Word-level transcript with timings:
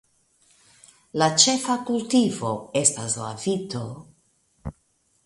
La 1.21 1.27
ĉefa 1.43 1.75
kultivo 1.89 2.53
estas 2.83 3.19
la 3.25 3.29
vito. 3.45 3.83